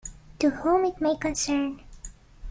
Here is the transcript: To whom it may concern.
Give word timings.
To 0.39 0.49
whom 0.49 0.83
it 0.83 0.99
may 0.99 1.15
concern. 1.15 1.83